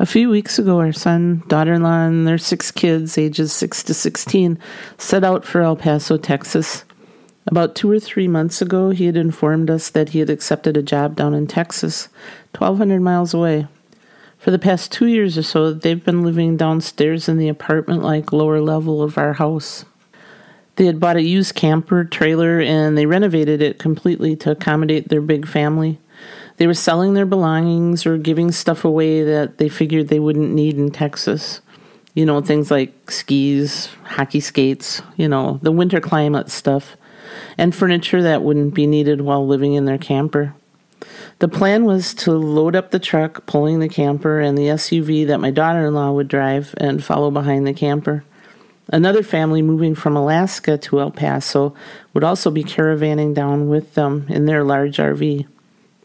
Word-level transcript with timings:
A 0.00 0.06
few 0.06 0.30
weeks 0.30 0.58
ago, 0.58 0.78
our 0.78 0.94
son, 0.94 1.42
daughter 1.46 1.74
in 1.74 1.82
law, 1.82 2.06
and 2.06 2.26
their 2.26 2.38
six 2.38 2.70
kids, 2.70 3.18
ages 3.18 3.52
6 3.52 3.82
to 3.82 3.92
16, 3.92 4.58
set 4.96 5.22
out 5.22 5.44
for 5.44 5.60
El 5.60 5.76
Paso, 5.76 6.16
Texas. 6.16 6.86
About 7.46 7.74
two 7.74 7.90
or 7.90 8.00
three 8.00 8.26
months 8.26 8.62
ago, 8.62 8.88
he 8.88 9.04
had 9.04 9.18
informed 9.18 9.68
us 9.68 9.90
that 9.90 10.08
he 10.08 10.20
had 10.20 10.30
accepted 10.30 10.78
a 10.78 10.82
job 10.82 11.16
down 11.16 11.34
in 11.34 11.46
Texas, 11.46 12.08
1,200 12.56 13.02
miles 13.02 13.34
away. 13.34 13.66
For 14.38 14.50
the 14.50 14.58
past 14.58 14.90
two 14.90 15.04
years 15.04 15.36
or 15.36 15.42
so, 15.42 15.74
they've 15.74 16.02
been 16.02 16.24
living 16.24 16.56
downstairs 16.56 17.28
in 17.28 17.36
the 17.36 17.50
apartment 17.50 18.02
like 18.02 18.32
lower 18.32 18.62
level 18.62 19.02
of 19.02 19.18
our 19.18 19.34
house. 19.34 19.84
They 20.76 20.86
had 20.86 20.98
bought 20.98 21.16
a 21.16 21.22
used 21.22 21.56
camper 21.56 22.04
trailer 22.04 22.58
and 22.58 22.96
they 22.96 23.04
renovated 23.04 23.60
it 23.60 23.78
completely 23.78 24.34
to 24.36 24.52
accommodate 24.52 25.10
their 25.10 25.20
big 25.20 25.46
family. 25.46 25.98
They 26.60 26.66
were 26.66 26.74
selling 26.74 27.14
their 27.14 27.24
belongings 27.24 28.04
or 28.04 28.18
giving 28.18 28.52
stuff 28.52 28.84
away 28.84 29.22
that 29.22 29.56
they 29.56 29.70
figured 29.70 30.08
they 30.08 30.18
wouldn't 30.18 30.52
need 30.52 30.76
in 30.76 30.90
Texas. 30.90 31.62
You 32.12 32.26
know, 32.26 32.42
things 32.42 32.70
like 32.70 33.10
skis, 33.10 33.88
hockey 34.04 34.40
skates, 34.40 35.00
you 35.16 35.26
know, 35.26 35.58
the 35.62 35.72
winter 35.72 36.02
climate 36.02 36.50
stuff, 36.50 36.98
and 37.56 37.74
furniture 37.74 38.22
that 38.24 38.42
wouldn't 38.42 38.74
be 38.74 38.86
needed 38.86 39.22
while 39.22 39.46
living 39.46 39.72
in 39.72 39.86
their 39.86 39.96
camper. 39.96 40.54
The 41.38 41.48
plan 41.48 41.86
was 41.86 42.12
to 42.16 42.32
load 42.32 42.76
up 42.76 42.90
the 42.90 42.98
truck, 42.98 43.46
pulling 43.46 43.80
the 43.80 43.88
camper, 43.88 44.38
and 44.38 44.58
the 44.58 44.66
SUV 44.66 45.26
that 45.28 45.40
my 45.40 45.50
daughter 45.50 45.86
in 45.86 45.94
law 45.94 46.12
would 46.12 46.28
drive 46.28 46.74
and 46.76 47.02
follow 47.02 47.30
behind 47.30 47.66
the 47.66 47.72
camper. 47.72 48.22
Another 48.92 49.22
family 49.22 49.62
moving 49.62 49.94
from 49.94 50.14
Alaska 50.14 50.76
to 50.76 51.00
El 51.00 51.10
Paso 51.10 51.74
would 52.12 52.22
also 52.22 52.50
be 52.50 52.64
caravanning 52.64 53.32
down 53.32 53.70
with 53.70 53.94
them 53.94 54.26
in 54.28 54.44
their 54.44 54.62
large 54.62 54.98
RV. 54.98 55.46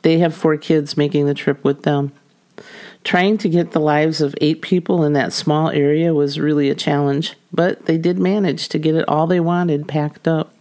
They 0.06 0.20
have 0.20 0.36
four 0.36 0.56
kids 0.56 0.98
making 0.98 1.25
the 1.25 1.34
trip 1.34 1.64
with 1.64 1.81
them. 1.81 2.11
Trying 3.03 3.39
to 3.39 3.50
get 3.50 3.72
the 3.72 3.80
lives 3.80 4.22
of 4.22 4.36
eight 4.39 4.62
people 4.62 5.03
in 5.03 5.14
that 5.14 5.34
small 5.34 5.72
area 5.72 6.14
was 6.14 6.39
really 6.39 6.70
a 6.70 6.75
challenge, 6.75 7.34
but 7.52 7.88
they 7.88 7.97
did 7.97 8.20
manage 8.20 8.70
to 8.70 8.78
get 8.78 8.94
it 8.94 9.09
all 9.09 9.25
they 9.25 9.39
wanted 9.39 9.88
packed 9.88 10.28
up. 10.28 10.53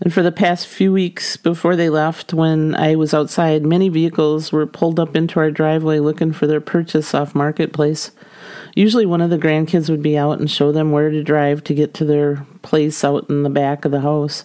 And 0.00 0.12
for 0.12 0.24
the 0.24 0.32
past 0.32 0.66
few 0.66 0.92
weeks 0.92 1.36
before 1.36 1.76
they 1.76 1.88
left, 1.88 2.34
when 2.34 2.74
I 2.74 2.96
was 2.96 3.14
outside, 3.14 3.64
many 3.64 3.88
vehicles 3.88 4.50
were 4.50 4.66
pulled 4.66 4.98
up 4.98 5.14
into 5.14 5.38
our 5.38 5.52
driveway 5.52 6.00
looking 6.00 6.32
for 6.32 6.48
their 6.48 6.60
purchase 6.60 7.14
off 7.14 7.36
Marketplace. 7.36 8.10
Usually, 8.74 9.06
one 9.06 9.20
of 9.20 9.30
the 9.30 9.38
grandkids 9.38 9.88
would 9.88 10.02
be 10.02 10.18
out 10.18 10.40
and 10.40 10.50
show 10.50 10.72
them 10.72 10.90
where 10.90 11.10
to 11.10 11.22
drive 11.22 11.62
to 11.62 11.74
get 11.74 11.94
to 11.94 12.04
their 12.04 12.44
place 12.62 13.04
out 13.04 13.30
in 13.30 13.44
the 13.44 13.50
back 13.50 13.84
of 13.84 13.92
the 13.92 14.00
house. 14.00 14.42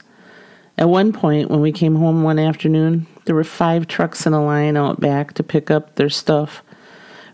At 0.78 0.88
one 0.88 1.14
point, 1.14 1.50
when 1.50 1.62
we 1.62 1.72
came 1.72 1.96
home 1.96 2.22
one 2.22 2.38
afternoon, 2.38 3.08
there 3.28 3.36
were 3.36 3.44
five 3.44 3.88
trucks 3.88 4.26
in 4.26 4.34
a 4.34 4.44
line 4.44 4.78
out 4.78 5.00
back 5.02 5.34
to 5.34 5.44
pick 5.44 5.70
up 5.70 5.96
their 5.96 6.10
stuff. 6.10 6.64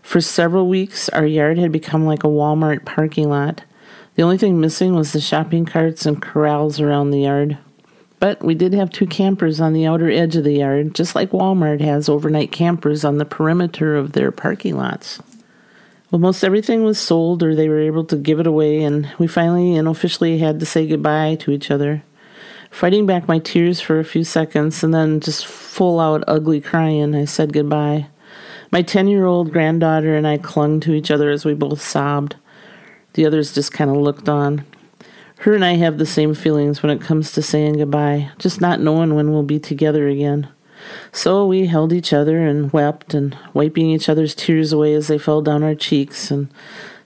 For 0.02 0.20
several 0.20 0.68
weeks, 0.68 1.08
our 1.08 1.24
yard 1.24 1.56
had 1.56 1.70
become 1.70 2.04
like 2.04 2.24
a 2.24 2.28
Walmart 2.28 2.84
parking 2.84 3.30
lot. 3.30 3.62
The 4.16 4.24
only 4.24 4.36
thing 4.36 4.60
missing 4.60 4.94
was 4.94 5.12
the 5.12 5.20
shopping 5.20 5.64
carts 5.64 6.04
and 6.04 6.20
corrals 6.20 6.80
around 6.80 7.10
the 7.10 7.20
yard. 7.20 7.58
But 8.18 8.42
we 8.42 8.54
did 8.56 8.74
have 8.74 8.90
two 8.90 9.06
campers 9.06 9.60
on 9.60 9.72
the 9.72 9.86
outer 9.86 10.10
edge 10.10 10.34
of 10.34 10.42
the 10.42 10.58
yard, 10.58 10.94
just 10.94 11.14
like 11.14 11.30
Walmart 11.30 11.80
has 11.80 12.08
overnight 12.08 12.50
campers 12.50 13.04
on 13.04 13.18
the 13.18 13.24
perimeter 13.24 13.96
of 13.96 14.12
their 14.12 14.32
parking 14.32 14.76
lots. 14.76 15.22
Well, 16.10 16.18
most 16.18 16.42
everything 16.42 16.82
was 16.82 16.98
sold 16.98 17.42
or 17.42 17.54
they 17.54 17.68
were 17.68 17.80
able 17.80 18.04
to 18.06 18.16
give 18.16 18.40
it 18.40 18.46
away, 18.48 18.82
and 18.82 19.08
we 19.18 19.28
finally 19.28 19.76
and 19.76 19.86
officially 19.86 20.38
had 20.38 20.58
to 20.58 20.66
say 20.66 20.88
goodbye 20.88 21.36
to 21.36 21.52
each 21.52 21.70
other 21.70 22.02
fighting 22.74 23.06
back 23.06 23.28
my 23.28 23.38
tears 23.38 23.80
for 23.80 24.00
a 24.00 24.04
few 24.04 24.24
seconds, 24.24 24.82
and 24.82 24.92
then 24.92 25.20
just 25.20 25.46
full 25.46 26.00
out 26.00 26.24
ugly 26.26 26.60
crying, 26.60 27.14
I 27.14 27.24
said 27.24 27.52
goodbye. 27.52 28.08
My 28.72 28.82
10 28.82 29.06
year 29.06 29.26
old 29.26 29.52
granddaughter 29.52 30.16
and 30.16 30.26
I 30.26 30.38
clung 30.38 30.80
to 30.80 30.92
each 30.92 31.12
other 31.12 31.30
as 31.30 31.44
we 31.44 31.54
both 31.54 31.80
sobbed. 31.80 32.34
The 33.12 33.24
others 33.24 33.54
just 33.54 33.72
kind 33.72 33.90
of 33.90 33.96
looked 33.96 34.28
on. 34.28 34.66
Her 35.38 35.54
and 35.54 35.64
I 35.64 35.74
have 35.74 35.98
the 35.98 36.06
same 36.06 36.34
feelings 36.34 36.82
when 36.82 36.90
it 36.90 37.00
comes 37.00 37.30
to 37.32 37.42
saying 37.42 37.74
goodbye, 37.74 38.32
just 38.38 38.60
not 38.60 38.80
knowing 38.80 39.14
when 39.14 39.30
we'll 39.30 39.44
be 39.44 39.60
together 39.60 40.08
again. 40.08 40.48
So 41.12 41.46
we 41.46 41.66
held 41.66 41.92
each 41.92 42.12
other 42.12 42.44
and 42.44 42.72
wept 42.72 43.14
and 43.14 43.38
wiping 43.52 43.88
each 43.90 44.08
other's 44.08 44.34
tears 44.34 44.72
away 44.72 44.94
as 44.94 45.06
they 45.06 45.18
fell 45.18 45.42
down 45.42 45.62
our 45.62 45.76
cheeks, 45.76 46.32
and 46.32 46.48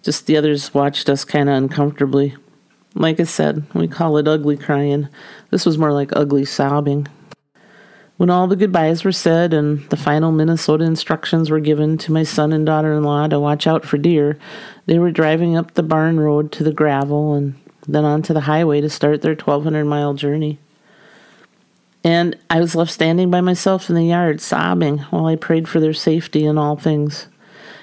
just 0.03 0.25
the 0.25 0.39
others 0.39 0.73
watched 0.73 1.11
us 1.11 1.27
kind 1.27 1.51
of 1.51 1.57
uncomfortably. 1.57 2.35
Like 2.95 3.21
I 3.21 3.25
said, 3.25 3.65
we 3.75 3.87
call 3.87 4.17
it 4.17 4.27
ugly 4.27 4.57
crying. 4.57 5.09
This 5.51 5.65
was 5.65 5.79
more 5.79 5.93
like 5.93 6.11
ugly 6.15 6.45
sobbing. 6.45 7.09
When 8.19 8.31
all 8.31 8.49
the 8.49 8.57
goodbyes 8.57 9.05
were 9.05 9.13
said 9.13 9.55
and 9.55 9.89
the 9.91 9.97
final 9.97 10.33
Minnesota 10.33 10.85
instructions 10.85 11.51
were 11.51 11.61
given 11.61 11.97
to 11.99 12.13
my 12.13 12.25
son 12.25 12.53
and 12.53 12.67
daughter 12.67 12.93
in 12.95 13.05
law 13.05 13.29
to 13.29 13.39
watch 13.39 13.67
out 13.67 13.85
for 13.85 13.97
deer, 13.97 14.37
they 14.87 14.99
were 14.99 15.13
driving 15.13 15.57
up 15.57 15.75
the 15.75 15.85
barn 15.85 16.19
road 16.19 16.51
to 16.53 16.65
the 16.65 16.73
gravel 16.73 17.35
and 17.35 17.55
then 17.87 18.05
onto 18.05 18.35
the 18.35 18.41
highway 18.41 18.81
to 18.81 18.91
start 18.91 19.23
their 19.23 19.35
1,200 19.35 19.85
mile 19.85 20.15
journey. 20.15 20.59
And 22.03 22.37
I 22.51 22.61
was 22.61 22.75
left 22.75 22.91
standing 22.91 23.31
by 23.31 23.41
myself 23.41 23.89
in 23.89 23.95
the 23.95 24.05
yard, 24.05 24.41
sobbing 24.41 24.99
while 25.11 25.27
I 25.27 25.37
prayed 25.37 25.69
for 25.69 25.79
their 25.79 25.95
safety 25.95 26.45
in 26.45 26.59
all 26.59 26.77
things. 26.77 27.27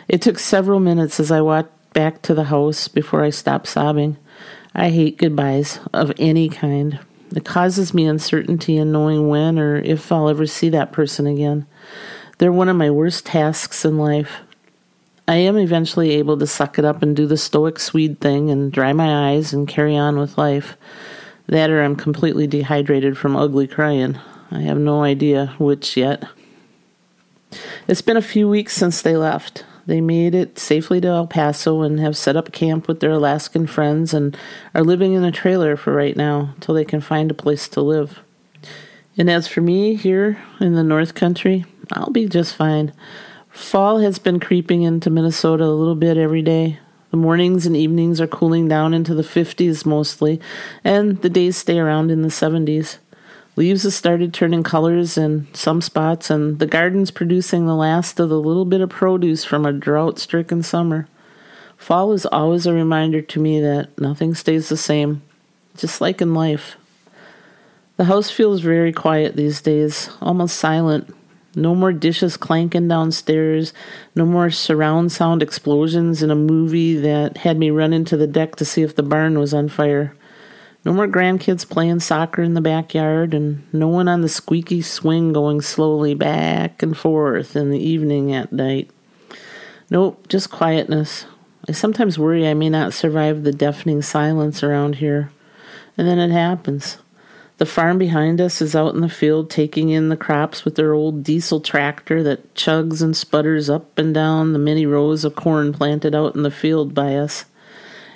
It 0.08 0.22
took 0.22 0.38
several 0.38 0.80
minutes 0.80 1.20
as 1.20 1.32
I 1.32 1.42
walked 1.42 1.94
back 1.94 2.22
to 2.24 2.34
the 2.34 2.46
house 2.46 2.88
before 2.88 3.24
I 3.24 3.30
stopped 3.30 3.68
sobbing. 3.68 4.18
I 4.74 4.90
hate 4.90 5.18
goodbyes 5.18 5.80
of 5.94 6.12
any 6.18 6.50
kind. 6.50 7.00
It 7.36 7.44
causes 7.46 7.94
me 7.94 8.06
uncertainty 8.06 8.78
in 8.78 8.92
knowing 8.92 9.28
when 9.28 9.60
or 9.60 9.76
if 9.76 10.12
I'll 10.12 10.30
ever 10.30 10.48
see 10.48 10.70
that 10.70 10.94
person 10.94 11.28
again. 11.28 11.68
They're 12.38 12.52
one 12.52 12.70
of 12.70 12.78
my 12.78 12.90
worst 12.90 13.26
tasks 13.26 13.84
in 13.84 13.98
life. 13.98 14.40
I 15.28 15.36
am 15.36 15.58
eventually 15.58 16.12
able 16.12 16.38
to 16.38 16.48
suck 16.48 16.80
it 16.80 16.86
up 16.86 17.02
and 17.02 17.16
do 17.16 17.26
the 17.26 17.38
stoic 17.38 17.80
Swede 17.80 18.20
thing 18.22 18.50
and 18.50 18.72
dry 18.72 18.94
my 18.94 19.32
eyes 19.32 19.54
and 19.54 19.68
carry 19.68 19.98
on 19.98 20.18
with 20.18 20.38
life. 20.38 20.78
That 21.48 21.70
or 21.70 21.84
I'm 21.84 21.96
completely 21.96 22.48
dehydrated 22.48 23.18
from 23.18 23.36
ugly 23.36 23.68
crying. 23.68 24.18
I 24.52 24.62
have 24.62 24.78
no 24.78 25.04
idea 25.04 25.54
which 25.58 25.98
yet. 25.98 26.24
It's 27.88 28.02
been 28.02 28.18
a 28.18 28.22
few 28.22 28.48
weeks 28.48 28.74
since 28.74 29.02
they 29.02 29.18
left. 29.18 29.66
They 29.88 30.02
made 30.02 30.34
it 30.34 30.58
safely 30.58 31.00
to 31.02 31.08
El 31.08 31.28
Paso 31.28 31.82
and 31.82 32.00
have 32.00 32.18
set 32.18 32.36
up 32.36 32.52
camp 32.52 32.88
with 32.88 33.00
their 33.00 33.12
Alaskan 33.12 33.68
friends 33.68 34.14
and 34.14 34.36
are 34.74 34.84
living 34.84 35.14
in 35.14 35.24
a 35.24 35.32
trailer 35.32 35.78
for 35.78 35.94
right 35.94 36.18
now 36.18 36.54
until 36.56 36.74
they 36.74 36.86
can 36.86 37.02
find 37.02 37.30
a 37.30 37.36
place 37.36 37.68
to 37.70 37.82
live. 37.82 38.20
And 39.18 39.30
as 39.30 39.48
for 39.48 39.62
me 39.62 39.96
here 39.96 40.42
in 40.60 40.74
the 40.74 40.84
North 40.84 41.14
Country, 41.14 41.66
I'll 41.94 42.10
be 42.10 42.28
just 42.28 42.56
fine. 42.56 42.94
Fall 43.50 44.00
has 44.00 44.20
been 44.20 44.40
creeping 44.40 44.82
into 44.82 45.10
Minnesota 45.10 45.64
a 45.64 45.68
little 45.68 45.96
bit 45.96 46.18
every 46.18 46.42
day. 46.42 46.80
The 47.12 47.18
mornings 47.18 47.66
and 47.66 47.78
evenings 47.78 48.20
are 48.20 48.28
cooling 48.28 48.68
down 48.68 48.94
into 48.94 49.14
the 49.14 49.22
50s 49.22 49.86
mostly, 49.86 50.42
and 50.84 51.22
the 51.22 51.30
days 51.30 51.56
stay 51.56 51.80
around 51.80 52.12
in 52.12 52.24
the 52.24 52.28
70s. 52.28 52.98
Leaves 53.58 53.84
have 53.84 53.94
started 53.94 54.34
turning 54.34 54.64
colors 54.64 55.18
in 55.18 55.48
some 55.54 55.82
spots, 55.82 56.30
and 56.30 56.60
the 56.60 56.68
garden's 56.68 57.10
producing 57.10 57.66
the 57.66 57.76
last 57.76 58.20
of 58.20 58.28
the 58.28 58.40
little 58.40 58.66
bit 58.66 58.82
of 58.82 58.90
produce 58.90 59.46
from 59.46 59.66
a 59.66 59.72
drought 59.72 60.20
stricken 60.20 60.62
summer. 60.62 61.08
Fall 61.78 62.12
is 62.12 62.26
always 62.26 62.66
a 62.66 62.74
reminder 62.74 63.22
to 63.22 63.40
me 63.40 63.62
that 63.62 63.98
nothing 63.98 64.34
stays 64.36 64.68
the 64.68 64.76
same, 64.76 65.22
just 65.78 66.02
like 66.02 66.22
in 66.22 66.34
life. 66.34 66.76
The 67.96 68.06
house 68.06 68.30
feels 68.30 68.60
very 68.60 68.92
quiet 68.92 69.38
these 69.38 69.62
days, 69.62 70.10
almost 70.20 70.58
silent. 70.58 71.16
No 71.56 71.74
more 71.74 71.94
dishes 71.94 72.36
clanking 72.36 72.90
downstairs, 72.90 73.72
no 74.16 74.26
more 74.26 74.50
surround 74.50 75.14
sound 75.14 75.42
explosions 75.42 76.22
in 76.22 76.30
a 76.30 76.36
movie 76.36 76.98
that 76.98 77.38
had 77.38 77.58
me 77.58 77.70
run 77.70 77.94
into 77.94 78.18
the 78.18 78.28
deck 78.28 78.58
to 78.58 78.66
see 78.66 78.82
if 78.82 78.98
the 78.98 79.04
barn 79.04 79.40
was 79.40 79.54
on 79.54 79.70
fire. 79.70 80.14
No 80.86 80.94
more 80.94 81.08
grandkids 81.08 81.68
playing 81.68 82.02
soccer 82.02 82.44
in 82.44 82.54
the 82.54 82.62
backyard, 82.62 83.34
and 83.34 83.64
no 83.74 83.88
one 83.88 84.08
on 84.08 84.22
the 84.22 84.30
squeaky 84.30 84.84
swing 84.84 85.34
going 85.34 85.60
slowly 85.62 86.14
back 86.14 86.84
and 86.84 86.96
forth 86.96 87.56
in 87.56 87.72
the 87.72 87.80
evening 87.80 88.32
at 88.32 88.54
night. 88.54 88.92
Nope, 89.90 90.28
just 90.28 90.52
quietness. 90.52 91.26
I 91.68 91.72
sometimes 91.72 92.20
worry 92.20 92.48
I 92.48 92.54
may 92.54 92.70
not 92.70 92.94
survive 92.94 93.44
the 93.44 93.52
deafening 93.52 94.04
silence 94.04 94.62
around 94.62 94.96
here. 94.96 95.32
And 95.98 96.08
then 96.08 96.20
it 96.20 96.32
happens. 96.32 96.98
The 97.58 97.66
farm 97.66 97.98
behind 97.98 98.40
us 98.40 98.62
is 98.62 98.76
out 98.76 98.94
in 98.94 99.02
the 99.02 99.10
field 99.10 99.50
taking 99.50 99.90
in 99.90 100.10
the 100.10 100.18
crops 100.18 100.66
with 100.66 100.76
their 100.76 100.94
old 100.94 101.24
diesel 101.24 101.62
tractor 101.62 102.22
that 102.22 102.54
chugs 102.54 103.02
and 103.02 103.16
sputters 103.16 103.70
up 103.70 103.98
and 103.98 104.14
down 104.14 104.54
the 104.54 104.60
many 104.60 104.86
rows 104.86 105.24
of 105.24 105.36
corn 105.36 105.74
planted 105.74 106.14
out 106.14 106.36
in 106.36 106.44
the 106.44 106.52
field 106.52 106.94
by 106.94 107.16
us. 107.16 107.46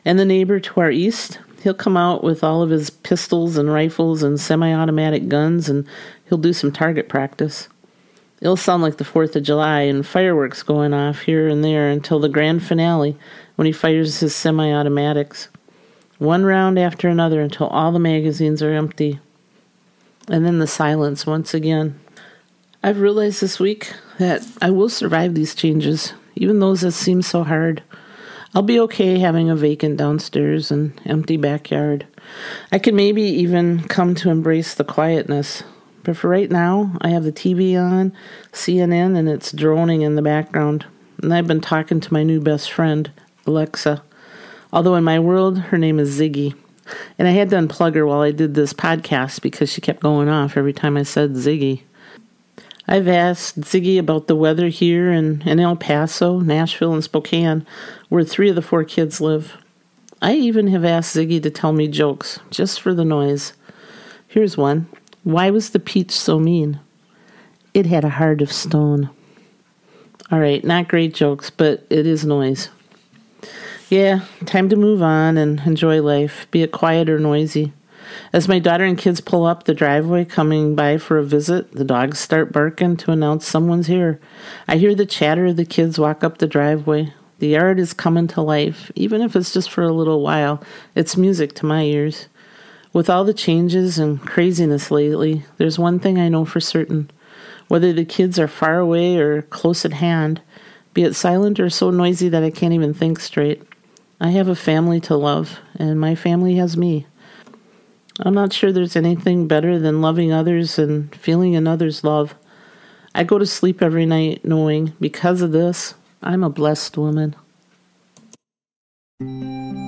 And 0.03 0.19
the 0.19 0.25
neighbor 0.25 0.59
to 0.59 0.81
our 0.81 0.91
east, 0.91 1.39
he'll 1.61 1.73
come 1.73 1.97
out 1.97 2.23
with 2.23 2.43
all 2.43 2.61
of 2.61 2.69
his 2.69 2.89
pistols 2.89 3.57
and 3.57 3.71
rifles 3.71 4.23
and 4.23 4.39
semi 4.39 4.73
automatic 4.73 5.27
guns 5.27 5.69
and 5.69 5.85
he'll 6.27 6.37
do 6.37 6.53
some 6.53 6.71
target 6.71 7.09
practice. 7.09 7.67
It'll 8.41 8.57
sound 8.57 8.83
like 8.83 8.97
the 8.97 9.03
4th 9.03 9.35
of 9.35 9.43
July 9.43 9.81
and 9.81 10.05
fireworks 10.05 10.63
going 10.63 10.93
off 10.93 11.21
here 11.21 11.47
and 11.47 11.63
there 11.63 11.89
until 11.89 12.19
the 12.19 12.29
grand 12.29 12.63
finale 12.63 13.17
when 13.55 13.65
he 13.65 13.71
fires 13.71 14.19
his 14.19 14.33
semi 14.33 14.71
automatics. 14.71 15.49
One 16.19 16.45
round 16.45 16.79
after 16.79 17.07
another 17.07 17.41
until 17.41 17.67
all 17.67 17.91
the 17.91 17.99
magazines 17.99 18.61
are 18.61 18.73
empty. 18.73 19.19
And 20.27 20.45
then 20.45 20.59
the 20.59 20.67
silence 20.67 21.25
once 21.25 21.53
again. 21.53 21.99
I've 22.81 22.99
realized 22.99 23.41
this 23.41 23.59
week 23.59 23.91
that 24.19 24.45
I 24.61 24.69
will 24.69 24.89
survive 24.89 25.33
these 25.33 25.55
changes, 25.55 26.13
even 26.35 26.59
those 26.59 26.81
that 26.81 26.91
seem 26.91 27.21
so 27.21 27.43
hard. 27.43 27.83
I'll 28.55 28.63
be 28.63 28.79
okay 28.79 29.19
having 29.19 29.49
a 29.49 29.55
vacant 29.55 29.97
downstairs 29.97 30.71
and 30.71 30.99
empty 31.05 31.37
backyard. 31.37 32.07
I 32.71 32.79
can 32.79 32.95
maybe 32.95 33.21
even 33.21 33.83
come 33.83 34.15
to 34.15 34.31
embrace 34.31 34.73
the 34.73 34.83
quietness. 34.83 35.63
But 36.03 36.17
for 36.17 36.29
right 36.29 36.49
now, 36.49 36.97
I 37.01 37.09
have 37.09 37.23
the 37.23 37.31
TV 37.31 37.79
on, 37.79 38.11
CNN, 38.51 39.15
and 39.17 39.29
it's 39.29 39.51
droning 39.51 40.01
in 40.01 40.15
the 40.15 40.23
background. 40.23 40.85
And 41.21 41.33
I've 41.33 41.45
been 41.45 41.61
talking 41.61 41.99
to 41.99 42.13
my 42.13 42.23
new 42.23 42.41
best 42.41 42.71
friend, 42.71 43.11
Alexa. 43.45 44.01
Although 44.73 44.95
in 44.95 45.03
my 45.03 45.19
world, 45.19 45.59
her 45.59 45.77
name 45.77 45.99
is 45.99 46.19
Ziggy. 46.19 46.55
And 47.19 47.27
I 47.27 47.31
had 47.31 47.51
to 47.51 47.57
unplug 47.57 47.93
her 47.95 48.05
while 48.05 48.21
I 48.21 48.31
did 48.31 48.55
this 48.55 48.73
podcast 48.73 49.41
because 49.41 49.71
she 49.71 49.81
kept 49.81 50.01
going 50.01 50.27
off 50.27 50.57
every 50.57 50.73
time 50.73 50.97
I 50.97 51.03
said 51.03 51.33
Ziggy. 51.33 51.83
I've 52.91 53.07
asked 53.07 53.61
Ziggy 53.61 53.99
about 53.99 54.25
the 54.25 54.35
weather 54.35 54.67
here 54.69 55.11
in, 55.11 55.43
in 55.43 55.59
El 55.59 55.75
Paso, 55.75 56.39
Nashville, 56.39 56.91
and 56.91 57.03
Spokane, 57.03 57.63
where 58.09 58.23
three 58.23 58.49
of 58.49 58.55
the 58.55 58.63
four 58.63 58.83
kids 58.83 59.21
live. 59.21 59.55
I 60.23 60.33
even 60.33 60.65
have 60.69 60.83
asked 60.83 61.15
Ziggy 61.15 61.41
to 61.43 61.51
tell 61.51 61.71
me 61.71 61.87
jokes, 61.87 62.39
just 62.49 62.81
for 62.81 62.95
the 62.95 63.05
noise. 63.05 63.53
Here's 64.27 64.57
one 64.57 64.87
Why 65.23 65.51
was 65.51 65.69
the 65.69 65.79
peach 65.79 66.09
so 66.09 66.39
mean? 66.39 66.79
It 67.75 67.85
had 67.85 68.03
a 68.03 68.09
heart 68.09 68.41
of 68.41 68.51
stone. 68.51 69.11
All 70.31 70.39
right, 70.39 70.63
not 70.63 70.87
great 70.87 71.13
jokes, 71.13 71.51
but 71.51 71.85
it 71.91 72.07
is 72.07 72.25
noise. 72.25 72.69
Yeah, 73.91 74.21
time 74.47 74.67
to 74.69 74.75
move 74.75 75.03
on 75.03 75.37
and 75.37 75.59
enjoy 75.59 76.01
life, 76.01 76.47
be 76.49 76.63
it 76.63 76.71
quiet 76.71 77.07
or 77.07 77.19
noisy. 77.19 77.71
As 78.31 78.47
my 78.47 78.59
daughter 78.59 78.83
and 78.83 78.97
kids 78.97 79.21
pull 79.21 79.45
up 79.45 79.63
the 79.63 79.73
driveway 79.73 80.25
coming 80.25 80.75
by 80.75 80.97
for 80.97 81.17
a 81.17 81.23
visit, 81.23 81.71
the 81.71 81.83
dogs 81.83 82.19
start 82.19 82.51
barking 82.51 82.97
to 82.97 83.11
announce 83.11 83.47
someone's 83.47 83.87
here. 83.87 84.19
I 84.67 84.77
hear 84.77 84.95
the 84.95 85.05
chatter 85.05 85.47
of 85.47 85.55
the 85.55 85.65
kids 85.65 85.99
walk 85.99 86.23
up 86.23 86.37
the 86.37 86.47
driveway. 86.47 87.13
The 87.39 87.47
yard 87.47 87.79
is 87.79 87.93
coming 87.93 88.27
to 88.29 88.41
life, 88.41 88.91
even 88.95 89.21
if 89.21 89.35
it's 89.35 89.53
just 89.53 89.69
for 89.69 89.83
a 89.83 89.93
little 89.93 90.21
while. 90.21 90.61
It's 90.95 91.15
music 91.15 91.55
to 91.55 91.65
my 91.65 91.83
ears. 91.83 92.27
With 92.91 93.09
all 93.09 93.23
the 93.23 93.33
changes 93.33 93.99
and 93.99 94.21
craziness 94.21 94.91
lately, 94.91 95.45
there's 95.57 95.79
one 95.79 95.99
thing 95.99 96.19
I 96.19 96.27
know 96.27 96.43
for 96.43 96.59
certain. 96.59 97.11
Whether 97.67 97.93
the 97.93 98.05
kids 98.05 98.39
are 98.39 98.47
far 98.47 98.79
away 98.79 99.17
or 99.17 99.43
close 99.43 99.85
at 99.85 99.93
hand, 99.93 100.41
be 100.93 101.03
it 101.03 101.15
silent 101.15 101.59
or 101.59 101.69
so 101.69 101.91
noisy 101.91 102.29
that 102.29 102.43
I 102.43 102.49
can't 102.49 102.73
even 102.73 102.93
think 102.93 103.19
straight, 103.19 103.63
I 104.19 104.31
have 104.31 104.47
a 104.47 104.55
family 104.55 104.99
to 105.01 105.15
love, 105.15 105.59
and 105.75 105.99
my 105.99 106.15
family 106.15 106.55
has 106.55 106.75
me. 106.75 107.05
I'm 108.21 108.33
not 108.33 108.51
sure 108.51 108.73
there's 108.73 108.97
anything 108.97 109.47
better 109.47 109.79
than 109.79 110.01
loving 110.01 110.33
others 110.33 110.77
and 110.77 111.13
feeling 111.15 111.55
another's 111.55 112.03
love. 112.03 112.35
I 113.15 113.23
go 113.23 113.37
to 113.37 113.45
sleep 113.45 113.81
every 113.81 114.05
night 114.05 114.43
knowing 114.43 114.93
because 114.99 115.41
of 115.41 115.53
this, 115.53 115.93
I'm 116.21 116.43
a 116.43 116.49
blessed 116.49 116.97
woman. 116.97 117.35